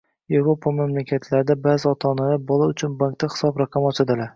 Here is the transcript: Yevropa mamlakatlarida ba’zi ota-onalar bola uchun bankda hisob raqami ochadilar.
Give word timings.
Yevropa 0.35 0.71
mamlakatlarida 0.77 1.57
ba’zi 1.67 1.87
ota-onalar 1.93 2.43
bola 2.51 2.75
uchun 2.77 3.01
bankda 3.05 3.35
hisob 3.37 3.65
raqami 3.67 3.95
ochadilar. 3.97 4.27